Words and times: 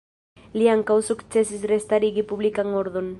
Li 0.59 0.63
ankaŭ 0.75 0.95
sukcesis 1.09 1.69
restarigi 1.73 2.25
publikan 2.33 2.77
ordon. 2.85 3.09